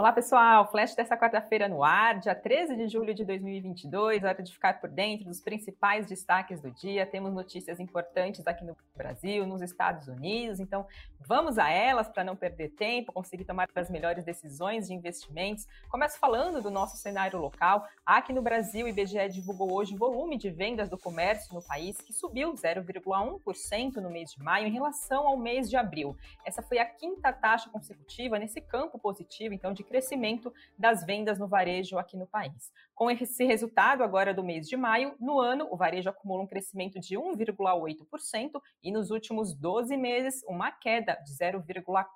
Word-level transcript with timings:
Olá, 0.00 0.14
pessoal. 0.14 0.66
Flash 0.70 0.94
dessa 0.94 1.14
quarta-feira 1.14 1.68
no 1.68 1.84
ar, 1.84 2.20
dia 2.20 2.34
13 2.34 2.74
de 2.74 2.88
julho 2.88 3.12
de 3.12 3.22
2022. 3.22 4.24
Hora 4.24 4.42
de 4.42 4.50
ficar 4.50 4.80
por 4.80 4.88
dentro 4.88 5.26
dos 5.26 5.42
principais 5.42 6.06
destaques 6.06 6.58
do 6.58 6.70
dia. 6.70 7.04
Temos 7.04 7.34
notícias 7.34 7.78
importantes 7.78 8.46
aqui 8.46 8.64
no 8.64 8.74
Brasil, 8.96 9.46
nos 9.46 9.60
Estados 9.60 10.08
Unidos. 10.08 10.58
Então, 10.58 10.86
vamos 11.20 11.58
a 11.58 11.68
elas 11.68 12.08
para 12.08 12.24
não 12.24 12.34
perder 12.34 12.70
tempo, 12.70 13.12
conseguir 13.12 13.44
tomar 13.44 13.68
as 13.74 13.90
melhores 13.90 14.24
decisões 14.24 14.88
de 14.88 14.94
investimentos. 14.94 15.68
Começo 15.90 16.18
falando 16.18 16.62
do 16.62 16.70
nosso 16.70 16.96
cenário 16.96 17.38
local. 17.38 17.86
Aqui 18.06 18.32
no 18.32 18.40
Brasil, 18.40 18.86
o 18.86 18.88
IBGE 18.88 19.28
divulgou 19.28 19.70
hoje 19.70 19.94
o 19.94 19.98
volume 19.98 20.38
de 20.38 20.48
vendas 20.48 20.88
do 20.88 20.96
comércio 20.96 21.54
no 21.54 21.60
país, 21.60 21.98
que 21.98 22.14
subiu 22.14 22.54
0,1% 22.54 23.96
no 23.96 24.08
mês 24.08 24.32
de 24.32 24.42
maio 24.42 24.66
em 24.66 24.72
relação 24.72 25.26
ao 25.26 25.36
mês 25.36 25.68
de 25.68 25.76
abril. 25.76 26.16
Essa 26.42 26.62
foi 26.62 26.78
a 26.78 26.86
quinta 26.86 27.34
taxa 27.34 27.68
consecutiva 27.68 28.38
nesse 28.38 28.62
campo 28.62 28.98
positivo, 28.98 29.52
então, 29.52 29.74
de 29.74 29.89
crescimento 29.90 30.54
das 30.78 31.04
vendas 31.04 31.36
no 31.36 31.48
varejo 31.48 31.98
aqui 31.98 32.16
no 32.16 32.26
país. 32.26 32.72
Com 32.94 33.10
esse 33.10 33.44
resultado 33.44 34.04
agora 34.04 34.32
do 34.32 34.44
mês 34.44 34.68
de 34.68 34.76
maio, 34.76 35.16
no 35.18 35.40
ano, 35.40 35.66
o 35.68 35.76
varejo 35.76 36.08
acumula 36.08 36.44
um 36.44 36.46
crescimento 36.46 37.00
de 37.00 37.16
1,8% 37.16 38.62
e 38.84 38.92
nos 38.92 39.10
últimos 39.10 39.52
12 39.52 39.96
meses, 39.96 40.44
uma 40.46 40.70
queda 40.70 41.18
de 41.24 41.32
0,4%. 41.32 42.06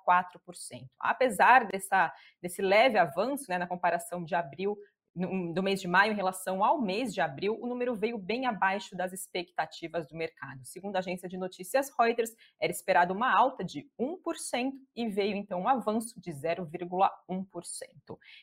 Apesar 0.97 1.67
dessa, 1.67 2.13
desse 2.41 2.61
leve 2.61 2.97
avanço 2.97 3.45
né, 3.49 3.57
na 3.57 3.67
comparação 3.67 4.23
de 4.23 4.33
abril 4.33 4.77
do 5.15 5.63
mês 5.63 5.79
de 5.79 5.87
maio 5.87 6.11
em 6.11 6.15
relação 6.15 6.61
ao 6.61 6.81
mês 6.81 7.13
de 7.13 7.21
abril, 7.21 7.57
o 7.61 7.67
número 7.67 7.95
veio 7.95 8.17
bem 8.17 8.45
abaixo 8.45 8.97
das 8.97 9.13
expectativas 9.13 10.05
do 10.07 10.15
mercado. 10.15 10.59
Segundo 10.65 10.97
a 10.97 10.99
agência 10.99 11.29
de 11.29 11.37
notícias 11.37 11.89
Reuters, 11.97 12.31
era 12.59 12.71
esperado 12.71 13.13
uma 13.13 13.33
alta 13.33 13.63
de 13.63 13.89
1% 13.97 14.73
e 14.93 15.07
veio 15.07 15.37
então 15.37 15.61
um 15.61 15.69
avanço 15.69 16.19
de 16.19 16.31
0,1%. 16.31 17.07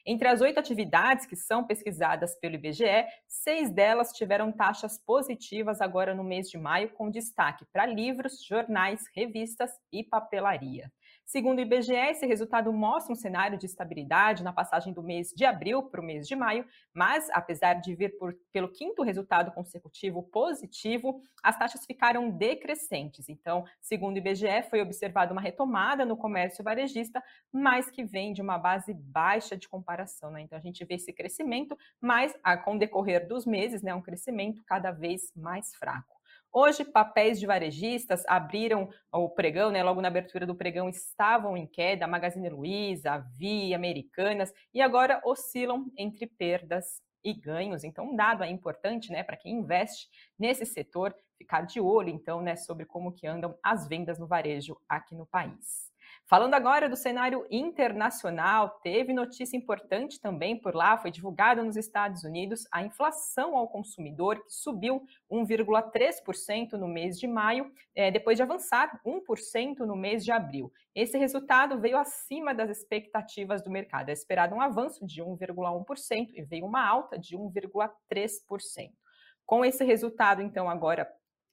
Entre 0.06 0.28
as 0.28 0.41
oito 0.41 0.59
atividades 0.59 1.27
que 1.27 1.37
são 1.37 1.62
pesquisadas 1.62 2.39
pelo 2.41 2.55
IBGE, 2.55 3.05
seis 3.28 3.70
delas 3.70 4.12
tiveram 4.12 4.50
taxas 4.50 4.97
positivas 4.97 5.81
agora 5.83 6.15
no 6.15 6.25
mês 6.25 6.48
de 6.48 6.56
maio, 6.56 6.91
com 6.95 7.11
destaque 7.11 7.67
para 7.70 7.84
livros, 7.84 8.43
jornais, 8.43 9.05
revistas 9.15 9.70
e 9.93 10.03
papelaria. 10.03 10.91
Segundo 11.25 11.59
o 11.59 11.62
IBGE, 11.62 11.95
esse 11.95 12.27
resultado 12.27 12.73
mostra 12.73 13.12
um 13.12 13.17
cenário 13.17 13.56
de 13.59 13.67
estabilidade 13.67 14.43
na 14.43 14.53
passagem 14.53 14.93
do 14.93 15.03
mês 15.03 15.28
de 15.28 15.45
abril 15.45 15.83
para 15.83 16.00
o 16.00 16.05
mês 16.05 16.27
de 16.27 16.37
maio, 16.37 16.62
mas 16.93 17.29
apesar 17.31 17.75
de 17.75 17.95
vir 17.95 18.17
por, 18.19 18.35
pelo 18.53 18.69
quinto 18.69 19.03
resultado 19.03 19.53
consecutivo 19.53 20.23
positivo, 20.23 21.21
as 21.43 21.59
taxas 21.59 21.85
ficaram 21.85 22.31
decrescentes. 22.31 23.29
Então, 23.29 23.65
segundo 23.81 24.15
o 24.15 24.19
IBGE, 24.19 24.63
foi 24.71 24.81
observada 24.81 25.33
uma 25.33 25.41
retomada 25.41 26.05
no 26.05 26.17
comércio 26.17 26.63
varejista, 26.63 27.23
mas 27.53 27.91
que 27.91 28.05
vem 28.05 28.33
de 28.33 28.43
uma 28.43 28.59
base 28.59 28.95
baixa 28.95 29.57
de 29.57 29.69
comparação. 29.69 30.31
Né? 30.31 30.43
Então, 30.43 30.59
a 30.59 30.63
gente 30.63 30.85
vê 30.85 30.95
esse 30.95 31.13
crescimento, 31.13 31.77
mas 32.01 32.35
com 32.65 32.77
o 32.77 32.79
decorrer 32.79 33.27
dos 33.27 33.45
meses, 33.47 33.83
né, 33.83 33.95
um 33.95 34.03
crescimento 34.03 34.63
cada 34.65 34.91
vez 34.91 35.33
mais 35.35 35.75
fraco. 35.75 36.22
Hoje, 36.55 36.84
papéis 36.84 37.41
de 37.41 37.47
varejistas 37.47 38.25
abriram 38.27 38.91
o 39.11 39.31
pregão, 39.31 39.70
né? 39.70 39.83
Logo 39.83 40.03
na 40.03 40.08
abertura 40.08 40.47
do 40.47 40.55
pregão 40.55 40.86
estavam 40.86 41.56
em 41.56 41.67
queda, 41.67 42.06
Magazine 42.06 42.50
Luiza, 42.50 43.25
Via, 43.39 43.75
Americanas, 43.75 44.53
e 44.75 44.83
agora 44.83 45.22
oscilam 45.25 45.91
entre 45.97 46.27
perdas 46.27 47.00
e 47.25 47.33
ganhos. 47.33 47.84
Então, 47.84 48.11
um 48.11 48.17
dado 48.17 48.44
é 48.44 48.50
importante, 48.50 49.11
né, 49.11 49.22
para 49.22 49.36
quem 49.36 49.61
investe 49.61 50.09
nesse 50.39 50.67
setor, 50.67 51.14
ficar 51.39 51.62
de 51.62 51.81
olho, 51.81 52.11
então, 52.11 52.42
né, 52.42 52.56
sobre 52.56 52.84
como 52.84 53.12
que 53.12 53.27
andam 53.27 53.56
as 53.62 53.89
vendas 53.89 54.19
no 54.19 54.27
varejo 54.27 54.77
aqui 54.89 55.14
no 55.14 55.27
país. 55.27 55.92
Falando 56.27 56.55
agora 56.55 56.89
do 56.89 56.97
cenário 56.97 57.47
internacional, 57.51 58.81
teve 58.83 59.13
notícia 59.13 59.57
importante 59.57 60.21
também 60.21 60.59
por 60.59 60.75
lá, 60.75 60.97
foi 60.97 61.11
divulgada 61.11 61.63
nos 61.63 61.77
Estados 61.77 62.25
Unidos 62.25 62.67
a 62.73 62.83
inflação 62.83 63.56
ao 63.56 63.69
consumidor, 63.69 64.43
que 64.45 64.53
subiu 64.53 65.05
1,3% 65.31 66.72
no 66.72 66.89
mês 66.89 67.19
de 67.19 67.27
maio, 67.27 67.71
é, 67.95 68.11
depois 68.11 68.37
de 68.37 68.43
avançar 68.43 69.01
1% 69.05 69.81
no 69.81 69.95
mês 69.95 70.25
de 70.25 70.33
abril. 70.33 70.72
Esse 70.95 71.19
resultado 71.19 71.78
veio 71.78 71.99
acima 71.99 72.55
das 72.55 72.71
expectativas 72.71 73.62
do 73.62 73.71
mercado. 73.71 74.09
É 74.09 74.12
esperado 74.12 74.55
um 74.55 74.61
avanço 74.61 75.06
de 75.06 75.22
1,1% 75.22 76.31
e 76.34 76.43
veio 76.43 76.65
uma 76.65 76.87
alta 76.87 77.19
de 77.19 77.37
1,3%. 77.37 78.91
Com 79.45 79.65
esse 79.65 79.84
resultado, 79.84 80.41
então, 80.41 80.71
agora 80.71 81.06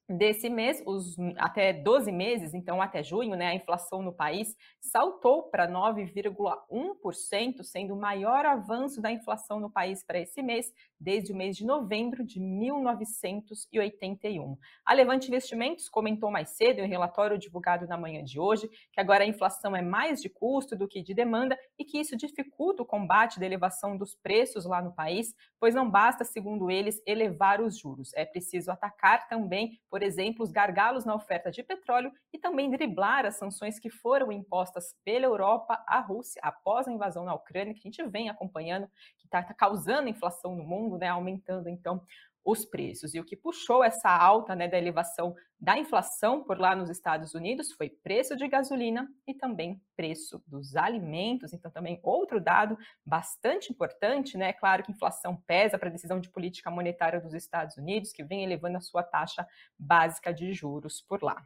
desse 0.09 0.49
mês, 0.49 0.81
os 0.85 1.15
até 1.37 1.71
12 1.71 2.11
meses, 2.11 2.55
então 2.55 2.81
até 2.81 3.03
junho, 3.03 3.35
né, 3.35 3.47
a 3.47 3.55
inflação 3.55 4.01
no 4.01 4.11
país 4.11 4.55
saltou 4.81 5.43
para 5.43 5.67
9,1%, 5.67 7.63
sendo 7.63 7.93
o 7.93 7.99
maior 7.99 8.43
avanço 8.45 9.01
da 9.01 9.11
inflação 9.11 9.59
no 9.59 9.69
país 9.69 10.03
para 10.03 10.19
esse 10.19 10.41
mês 10.41 10.73
desde 10.99 11.31
o 11.31 11.35
mês 11.35 11.55
de 11.55 11.63
novembro 11.65 12.25
de 12.25 12.39
1981. 12.39 14.57
A 14.83 14.93
Levante 14.93 15.27
Investimentos 15.27 15.87
comentou 15.87 16.31
mais 16.31 16.49
cedo 16.49 16.79
em 16.79 16.85
um 16.85 16.89
relatório 16.89 17.37
divulgado 17.37 17.85
na 17.87 17.97
manhã 17.97 18.23
de 18.23 18.39
hoje 18.39 18.67
que 18.91 18.99
agora 18.99 19.23
a 19.23 19.27
inflação 19.27 19.75
é 19.75 19.81
mais 19.81 20.21
de 20.21 20.29
custo 20.29 20.75
do 20.75 20.87
que 20.87 21.01
de 21.01 21.13
demanda 21.13 21.57
e 21.77 21.85
que 21.85 21.99
isso 21.99 22.17
dificulta 22.17 22.81
o 22.81 22.85
combate 22.85 23.39
da 23.39 23.45
elevação 23.45 23.95
dos 23.95 24.15
preços 24.15 24.65
lá 24.65 24.81
no 24.81 24.93
país, 24.93 25.35
pois 25.59 25.75
não 25.75 25.89
basta, 25.89 26.23
segundo 26.23 26.71
eles, 26.71 27.01
elevar 27.05 27.61
os 27.61 27.77
juros. 27.77 28.11
É 28.15 28.25
preciso 28.25 28.71
atacar 28.71 29.27
também, 29.27 29.79
por 29.89 29.98
exemplo, 30.01 30.43
os 30.43 30.51
gargalos 30.51 31.05
na 31.05 31.15
oferta 31.15 31.51
de 31.51 31.63
petróleo 31.63 32.11
e 32.33 32.37
também 32.37 32.69
driblar 32.69 33.25
as 33.25 33.35
sanções 33.35 33.79
que 33.79 33.89
foram 33.89 34.31
impostas 34.31 34.95
pela 35.03 35.25
Europa 35.25 35.83
à 35.87 35.99
Rússia 35.99 36.41
após 36.43 36.87
a 36.87 36.91
invasão 36.91 37.23
na 37.23 37.33
Ucrânia, 37.33 37.73
que 37.73 37.79
a 37.79 37.91
gente 37.91 38.03
vem 38.07 38.29
acompanhando, 38.29 38.87
que 39.17 39.25
está 39.25 39.41
tá 39.41 39.53
causando 39.53 40.09
inflação 40.09 40.55
no 40.55 40.63
mundo, 40.63 40.97
né, 40.97 41.07
aumentando 41.07 41.69
então 41.69 42.01
os 42.49 42.65
preços. 42.65 43.13
E 43.13 43.19
o 43.19 43.25
que 43.25 43.35
puxou 43.35 43.83
essa 43.83 44.09
alta 44.09 44.55
né, 44.55 44.67
da 44.67 44.77
elevação 44.77 45.35
da 45.59 45.77
inflação 45.77 46.43
por 46.43 46.57
lá 46.57 46.73
nos 46.73 46.89
Estados 46.89 47.33
Unidos 47.33 47.73
foi 47.73 47.89
preço 47.89 48.35
de 48.35 48.47
gasolina 48.47 49.07
e 49.27 49.33
também 49.33 49.81
preço 49.95 50.41
dos 50.47 50.75
alimentos. 50.75 51.51
Então, 51.53 51.69
também 51.69 51.99
outro 52.01 52.39
dado 52.39 52.77
bastante 53.05 53.71
importante, 53.71 54.37
né? 54.37 54.53
Claro 54.53 54.83
que 54.83 54.91
inflação 54.91 55.35
pesa 55.45 55.77
para 55.77 55.89
a 55.89 55.91
decisão 55.91 56.19
de 56.19 56.31
política 56.31 56.71
monetária 56.71 57.19
dos 57.19 57.33
Estados 57.33 57.75
Unidos, 57.77 58.13
que 58.13 58.23
vem 58.23 58.43
elevando 58.43 58.77
a 58.77 58.81
sua 58.81 59.03
taxa 59.03 59.45
básica 59.77 60.33
de 60.33 60.53
juros 60.53 61.01
por 61.01 61.21
lá. 61.21 61.43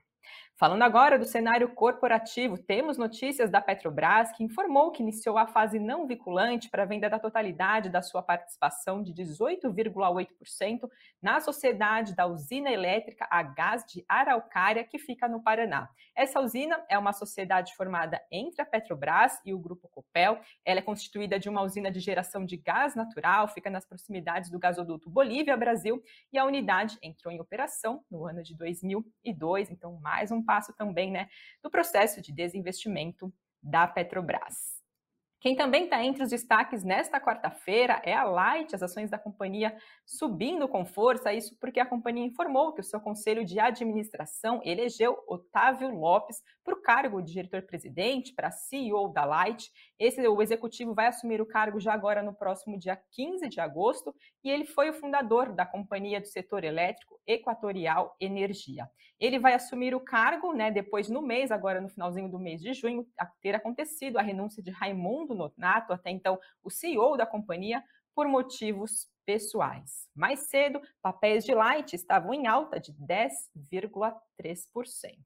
Falando 0.55 0.83
agora 0.83 1.19
do 1.19 1.25
cenário 1.25 1.73
corporativo, 1.73 2.57
temos 2.57 2.97
notícias 2.97 3.49
da 3.49 3.59
Petrobras, 3.59 4.31
que 4.31 4.43
informou 4.43 4.91
que 4.91 5.01
iniciou 5.01 5.37
a 5.37 5.45
fase 5.45 5.79
não 5.79 6.07
vinculante 6.07 6.69
para 6.69 6.83
a 6.83 6.85
venda 6.85 7.09
da 7.09 7.19
totalidade 7.19 7.89
da 7.89 8.01
sua 8.01 8.21
participação 8.21 9.03
de 9.03 9.13
18,8% 9.13 10.89
na 11.21 11.41
sociedade 11.41 12.15
da 12.15 12.27
usina 12.27 12.71
elétrica 12.71 13.27
a 13.29 13.43
gás 13.43 13.83
de 13.85 14.05
Araucária, 14.07 14.83
que 14.83 14.97
fica 14.99 15.27
no 15.27 15.43
Paraná. 15.43 15.89
Essa 16.15 16.39
usina 16.39 16.81
é 16.87 16.97
uma 16.97 17.11
sociedade 17.11 17.75
formada 17.75 18.21
entre 18.31 18.61
a 18.61 18.65
Petrobras 18.65 19.41
e 19.43 19.53
o 19.53 19.59
Grupo 19.59 19.89
Copel. 19.89 20.39
Ela 20.63 20.79
é 20.79 20.83
constituída 20.83 21.39
de 21.39 21.49
uma 21.49 21.63
usina 21.63 21.91
de 21.91 21.99
geração 21.99 22.45
de 22.45 22.55
gás 22.55 22.95
natural, 22.95 23.47
fica 23.47 23.69
nas 23.69 23.85
proximidades 23.85 24.49
do 24.49 24.59
gasoduto 24.59 25.09
Bolívia-Brasil, 25.09 26.01
e 26.31 26.37
a 26.37 26.45
unidade 26.45 26.97
entrou 27.01 27.33
em 27.33 27.41
operação 27.41 28.03
no 28.09 28.25
ano 28.25 28.43
de 28.43 28.55
2002, 28.55 29.71
então 29.71 29.99
mais 29.99 30.12
um 30.31 30.43
passo 30.43 30.73
também 30.73 31.11
né, 31.11 31.29
do 31.61 31.69
processo 31.69 32.21
de 32.21 32.31
desinvestimento 32.31 33.33
da 33.61 33.87
Petrobras. 33.87 34.82
Quem 35.43 35.57
também 35.57 35.83
está 35.83 36.01
entre 36.01 36.23
os 36.23 36.29
destaques 36.29 36.85
nesta 36.85 37.19
quarta-feira 37.19 38.01
é 38.05 38.13
a 38.13 38.23
Light, 38.23 38.73
as 38.73 38.81
ações 38.81 39.09
da 39.09 39.17
companhia 39.17 39.75
subindo 40.05 40.69
com 40.69 40.85
força, 40.85 41.33
isso 41.33 41.57
porque 41.59 41.81
a 41.81 41.85
companhia 41.85 42.25
informou 42.25 42.71
que 42.71 42.79
o 42.79 42.83
seu 42.83 42.97
conselho 43.01 43.43
de 43.43 43.59
administração 43.59 44.61
elegeu 44.63 45.21
Otávio 45.27 45.89
Lopes 45.89 46.41
para 46.63 46.73
o 46.73 46.81
cargo 46.81 47.21
de 47.21 47.33
diretor-presidente, 47.33 48.33
para 48.33 48.51
CEO 48.51 49.09
da 49.09 49.25
Light. 49.25 49.69
Esse, 49.99 50.25
o 50.25 50.41
executivo 50.41 50.93
vai 50.93 51.07
assumir 51.07 51.41
o 51.41 51.45
cargo 51.45 51.77
já 51.77 51.91
agora 51.91 52.23
no 52.23 52.33
próximo 52.33 52.79
dia 52.79 52.97
15 53.11 53.49
de 53.49 53.59
agosto 53.59 54.15
e 54.45 54.49
ele 54.49 54.65
foi 54.65 54.91
o 54.91 54.93
fundador 54.93 55.51
da 55.51 55.65
companhia 55.65 56.21
do 56.21 56.27
setor 56.27 56.63
elétrico 56.63 57.19
Equatorial 57.27 58.15
Energia. 58.17 58.89
Ele 59.19 59.39
vai 59.39 59.53
assumir 59.53 59.95
o 59.95 59.99
cargo, 59.99 60.53
né, 60.53 60.71
depois 60.71 61.09
no 61.09 61.21
mês, 61.21 61.51
agora 61.51 61.79
no 61.79 61.89
finalzinho 61.89 62.29
do 62.29 62.39
mês 62.39 62.61
de 62.61 62.73
junho, 62.73 63.05
ter 63.41 63.55
acontecido 63.55 64.17
a 64.17 64.21
renúncia 64.21 64.61
de 64.61 64.71
Raimundo 64.71 65.32
Nonato, 65.35 65.93
até 65.93 66.09
então 66.09 66.39
o 66.63 66.69
CEO 66.69 67.17
da 67.17 67.25
companhia, 67.25 67.83
por 68.15 68.27
motivos 68.27 69.07
pessoais. 69.25 70.07
Mais 70.15 70.41
cedo, 70.41 70.81
papéis 71.01 71.45
de 71.45 71.53
Light 71.53 71.93
estavam 71.93 72.33
em 72.33 72.47
alta 72.47 72.79
de 72.79 72.93
10,3%. 72.93 75.17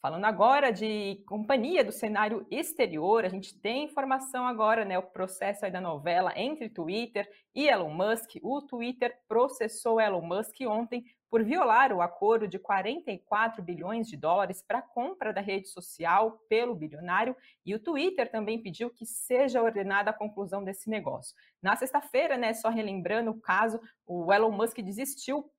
Falando 0.00 0.24
agora 0.24 0.72
de 0.72 1.22
companhia 1.26 1.84
do 1.84 1.92
cenário 1.92 2.44
exterior, 2.50 3.24
a 3.24 3.28
gente 3.28 3.56
tem 3.56 3.84
informação 3.84 4.44
agora, 4.44 4.84
né, 4.84 4.98
o 4.98 5.02
processo 5.02 5.64
aí 5.64 5.70
da 5.70 5.80
novela 5.80 6.32
entre 6.34 6.68
Twitter 6.68 7.30
e 7.54 7.68
Elon 7.68 7.94
Musk. 7.94 8.34
O 8.42 8.60
Twitter 8.62 9.16
processou 9.28 10.00
Elon 10.00 10.22
Musk 10.22 10.56
ontem 10.62 11.04
por 11.32 11.42
violar 11.42 11.94
o 11.94 12.02
acordo 12.02 12.46
de 12.46 12.58
44 12.58 13.62
bilhões 13.62 14.06
de 14.06 14.18
dólares 14.18 14.62
para 14.62 14.82
compra 14.82 15.32
da 15.32 15.40
rede 15.40 15.66
social 15.66 16.44
pelo 16.46 16.74
bilionário, 16.74 17.34
e 17.64 17.74
o 17.74 17.78
Twitter 17.78 18.30
também 18.30 18.62
pediu 18.62 18.90
que 18.90 19.06
seja 19.06 19.62
ordenada 19.62 20.10
a 20.10 20.12
conclusão 20.12 20.62
desse 20.62 20.90
negócio. 20.90 21.34
Na 21.62 21.74
sexta-feira, 21.74 22.36
né, 22.36 22.52
só 22.52 22.68
relembrando 22.68 23.30
o 23.30 23.40
caso, 23.40 23.80
o 24.06 24.30
Elon 24.30 24.50
Musk 24.50 24.76
desistiu 24.82 25.50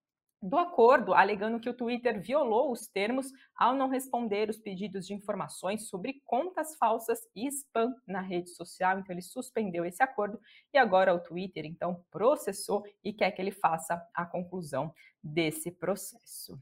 do 0.43 0.57
acordo, 0.57 1.13
alegando 1.13 1.57
que 1.57 1.69
o 1.69 1.73
Twitter 1.73 2.21
violou 2.21 2.69
os 2.69 2.85
termos 2.85 3.31
ao 3.55 3.73
não 3.73 3.87
responder 3.87 4.49
os 4.49 4.57
pedidos 4.57 5.07
de 5.07 5.13
informações 5.13 5.87
sobre 5.87 6.21
contas 6.25 6.75
falsas 6.75 7.19
e 7.33 7.47
spam 7.47 7.95
na 8.05 8.19
rede 8.19 8.49
social. 8.49 8.99
Então, 8.99 9.13
ele 9.13 9.21
suspendeu 9.21 9.85
esse 9.85 10.03
acordo 10.03 10.37
e 10.73 10.77
agora 10.77 11.15
o 11.15 11.19
Twitter, 11.19 11.63
então, 11.65 12.03
processou 12.11 12.83
e 13.01 13.13
quer 13.13 13.31
que 13.31 13.41
ele 13.41 13.51
faça 13.51 14.05
a 14.13 14.25
conclusão 14.25 14.93
desse 15.23 15.71
processo. 15.71 16.59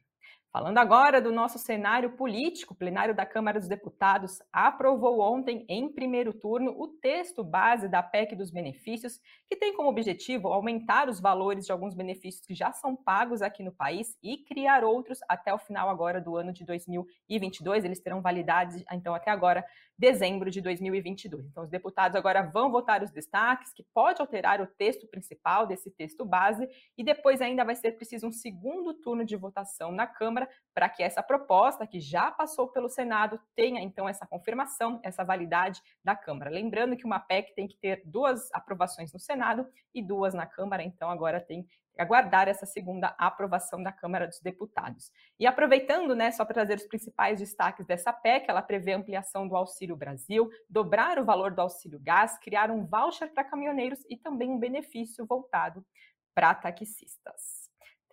Falando 0.51 0.79
agora 0.79 1.21
do 1.21 1.31
nosso 1.31 1.57
cenário 1.57 2.09
político, 2.17 2.73
o 2.73 2.75
plenário 2.75 3.15
da 3.15 3.25
Câmara 3.25 3.57
dos 3.57 3.69
Deputados 3.69 4.41
aprovou 4.51 5.21
ontem, 5.21 5.65
em 5.69 5.87
primeiro 5.87 6.33
turno, 6.33 6.75
o 6.77 6.89
texto 6.89 7.41
base 7.41 7.87
da 7.87 8.03
PEC 8.03 8.35
dos 8.35 8.51
benefícios, 8.51 9.17
que 9.47 9.55
tem 9.55 9.73
como 9.73 9.87
objetivo 9.87 10.49
aumentar 10.49 11.07
os 11.07 11.21
valores 11.21 11.65
de 11.65 11.71
alguns 11.71 11.95
benefícios 11.95 12.45
que 12.45 12.53
já 12.53 12.73
são 12.73 12.97
pagos 12.97 13.41
aqui 13.41 13.63
no 13.63 13.71
país 13.71 14.17
e 14.21 14.39
criar 14.39 14.83
outros 14.83 15.19
até 15.29 15.53
o 15.53 15.57
final 15.57 15.89
agora 15.89 16.19
do 16.19 16.35
ano 16.35 16.51
de 16.51 16.65
2022. 16.65 17.85
Eles 17.85 18.01
terão 18.01 18.21
validade, 18.21 18.83
então, 18.91 19.15
até 19.15 19.31
agora, 19.31 19.65
dezembro 19.97 20.51
de 20.51 20.59
2022. 20.59 21.45
Então, 21.45 21.63
os 21.63 21.69
deputados 21.69 22.17
agora 22.17 22.41
vão 22.41 22.69
votar 22.69 23.01
os 23.01 23.11
destaques, 23.11 23.71
que 23.71 23.85
pode 23.93 24.19
alterar 24.19 24.59
o 24.59 24.67
texto 24.67 25.07
principal 25.07 25.65
desse 25.65 25.89
texto 25.91 26.25
base, 26.25 26.67
e 26.97 27.05
depois 27.05 27.41
ainda 27.41 27.63
vai 27.63 27.75
ser 27.75 27.93
preciso 27.93 28.27
um 28.27 28.31
segundo 28.33 28.93
turno 28.95 29.23
de 29.23 29.37
votação 29.37 29.93
na 29.93 30.05
Câmara 30.05 30.40
Câmara 30.41 30.49
para 30.73 30.87
que 30.87 31.03
essa 31.03 31.21
proposta, 31.21 31.85
que 31.85 31.99
já 31.99 32.31
passou 32.31 32.67
pelo 32.69 32.87
Senado, 32.87 33.39
tenha 33.55 33.81
então 33.81 34.07
essa 34.07 34.25
confirmação, 34.25 34.99
essa 35.03 35.23
validade 35.23 35.81
da 36.03 36.15
Câmara. 36.15 36.49
Lembrando 36.49 36.95
que 36.95 37.05
uma 37.05 37.19
PEC 37.19 37.53
tem 37.53 37.67
que 37.67 37.75
ter 37.75 38.01
duas 38.05 38.49
aprovações 38.53 39.11
no 39.11 39.19
Senado 39.19 39.67
e 39.93 40.01
duas 40.01 40.33
na 40.33 40.45
Câmara, 40.45 40.81
então 40.81 41.09
agora 41.09 41.41
tem 41.41 41.63
que 41.63 42.01
aguardar 42.01 42.47
essa 42.47 42.65
segunda 42.65 43.13
aprovação 43.17 43.83
da 43.83 43.91
Câmara 43.91 44.25
dos 44.25 44.39
Deputados. 44.39 45.11
E 45.37 45.45
aproveitando, 45.45 46.15
né, 46.15 46.31
só 46.31 46.45
para 46.45 46.53
trazer 46.53 46.77
os 46.77 46.87
principais 46.87 47.39
destaques 47.39 47.85
dessa 47.85 48.13
PEC, 48.13 48.49
ela 48.49 48.61
prevê 48.61 48.93
ampliação 48.93 49.45
do 49.45 49.57
Auxílio 49.57 49.97
Brasil, 49.97 50.49
dobrar 50.69 51.19
o 51.19 51.25
valor 51.25 51.51
do 51.51 51.61
auxílio 51.61 51.99
gás, 51.99 52.39
criar 52.39 52.71
um 52.71 52.85
voucher 52.85 53.33
para 53.33 53.43
caminhoneiros 53.43 53.99
e 54.09 54.15
também 54.15 54.49
um 54.49 54.57
benefício 54.57 55.25
voltado 55.25 55.85
para 56.33 56.55
taxistas. 56.55 57.60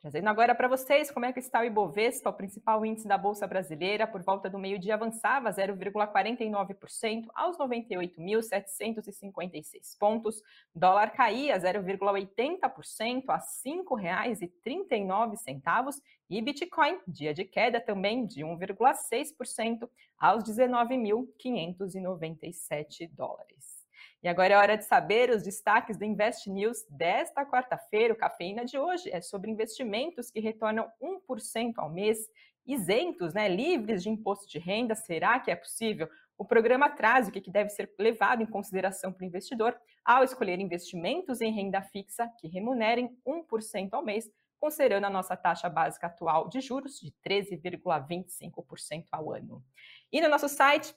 Trazendo 0.00 0.28
agora 0.28 0.54
para 0.54 0.68
vocês 0.68 1.10
como 1.10 1.26
é 1.26 1.32
que 1.32 1.40
está 1.40 1.60
o 1.60 1.64
Ibovespa, 1.64 2.30
o 2.30 2.32
principal 2.32 2.86
índice 2.86 3.08
da 3.08 3.18
Bolsa 3.18 3.48
Brasileira, 3.48 4.06
por 4.06 4.22
volta 4.22 4.48
do 4.48 4.56
meio-dia 4.56 4.94
avançava 4.94 5.50
0,49% 5.50 7.26
aos 7.34 7.58
98.756 7.58 9.98
pontos. 9.98 10.40
Dólar 10.72 11.10
caía 11.10 11.58
0,80% 11.58 13.24
a 13.28 13.36
R$ 13.36 13.42
5,39 13.42 15.94
e 16.30 16.42
Bitcoin, 16.42 17.00
dia 17.08 17.34
de 17.34 17.44
queda 17.44 17.80
também 17.80 18.24
de 18.24 18.44
1,6% 18.44 19.90
aos 20.16 20.44
19.597 20.44 23.10
dólares. 23.10 23.77
E 24.20 24.26
agora 24.26 24.54
é 24.54 24.56
hora 24.56 24.76
de 24.76 24.84
saber 24.84 25.30
os 25.30 25.44
destaques 25.44 25.96
do 25.96 26.04
Invest 26.04 26.50
News 26.50 26.84
desta 26.90 27.46
quarta-feira. 27.46 28.12
O 28.12 28.16
Cafeína 28.16 28.64
de 28.64 28.76
hoje 28.76 29.08
é 29.12 29.20
sobre 29.20 29.48
investimentos 29.48 30.28
que 30.28 30.40
retornam 30.40 30.90
1% 31.00 31.74
ao 31.76 31.88
mês, 31.88 32.18
isentos, 32.66 33.32
né, 33.32 33.48
livres 33.48 34.02
de 34.02 34.10
imposto 34.10 34.48
de 34.48 34.58
renda. 34.58 34.96
Será 34.96 35.38
que 35.38 35.52
é 35.52 35.56
possível? 35.56 36.08
O 36.36 36.44
programa 36.44 36.90
traz 36.90 37.28
o 37.28 37.30
que 37.30 37.48
deve 37.48 37.70
ser 37.70 37.94
levado 37.96 38.42
em 38.42 38.46
consideração 38.46 39.12
para 39.12 39.22
o 39.22 39.26
investidor 39.26 39.78
ao 40.04 40.24
escolher 40.24 40.58
investimentos 40.58 41.40
em 41.40 41.52
renda 41.52 41.80
fixa 41.80 42.28
que 42.40 42.48
remunerem 42.48 43.16
1% 43.24 43.90
ao 43.92 44.04
mês, 44.04 44.28
considerando 44.58 45.04
a 45.04 45.10
nossa 45.10 45.36
taxa 45.36 45.68
básica 45.68 46.08
atual 46.08 46.48
de 46.48 46.60
juros 46.60 46.98
de 46.98 47.12
13,25% 47.24 49.06
ao 49.12 49.32
ano. 49.32 49.64
E 50.12 50.20
no 50.20 50.28
nosso 50.28 50.48
site 50.48 50.92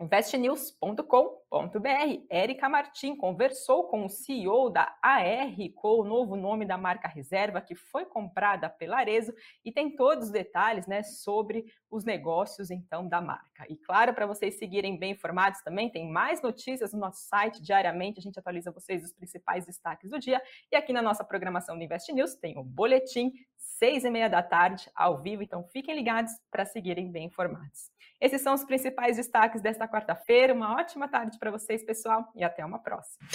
investnews.com.br. 0.00 2.24
Érica 2.28 2.68
Martim 2.68 3.14
conversou 3.14 3.84
com 3.84 4.04
o 4.04 4.08
CEO 4.08 4.68
da 4.68 4.96
AR, 5.00 5.54
com 5.74 6.00
o 6.00 6.04
novo 6.04 6.36
nome 6.36 6.66
da 6.66 6.76
marca 6.76 7.06
reserva 7.06 7.60
que 7.60 7.74
foi 7.74 8.04
comprada 8.04 8.68
pela 8.68 8.98
Arezo 8.98 9.32
e 9.64 9.70
tem 9.70 9.94
todos 9.94 10.26
os 10.26 10.30
detalhes 10.30 10.86
né, 10.86 11.02
sobre 11.02 11.66
os 11.90 12.04
negócios 12.04 12.70
então 12.70 13.06
da 13.06 13.20
marca. 13.20 13.64
E 13.68 13.76
claro, 13.76 14.12
para 14.12 14.26
vocês 14.26 14.58
seguirem 14.58 14.98
bem 14.98 15.12
informados 15.12 15.60
também, 15.62 15.88
tem 15.88 16.10
mais 16.10 16.42
notícias 16.42 16.92
no 16.92 16.98
nosso 16.98 17.28
site 17.28 17.62
diariamente, 17.62 18.18
a 18.18 18.22
gente 18.22 18.38
atualiza 18.38 18.72
vocês 18.72 19.04
os 19.04 19.12
principais 19.12 19.64
destaques 19.64 20.10
do 20.10 20.18
dia. 20.18 20.42
E 20.72 20.76
aqui 20.76 20.92
na 20.92 21.02
nossa 21.02 21.22
programação 21.22 21.78
do 21.78 21.84
Invest 21.84 22.12
News 22.12 22.34
tem 22.34 22.58
o 22.58 22.64
boletim 22.64 23.32
seis 23.78 24.04
e 24.04 24.10
meia 24.10 24.28
da 24.28 24.42
tarde, 24.42 24.90
ao 24.94 25.20
vivo, 25.20 25.42
então 25.42 25.64
fiquem 25.72 25.94
ligados 25.94 26.32
para 26.50 26.64
seguirem 26.64 27.10
bem 27.10 27.26
informados. 27.26 27.90
Esses 28.20 28.40
são 28.40 28.54
os 28.54 28.64
principais 28.64 29.16
destaques 29.16 29.60
desta 29.60 29.86
quarta-feira. 29.88 30.54
Uma 30.54 30.76
ótima 30.76 31.08
tarde 31.08 31.38
para 31.38 31.50
vocês, 31.50 31.84
pessoal, 31.84 32.30
e 32.34 32.44
até 32.44 32.64
uma 32.64 32.78
próxima. 32.78 33.26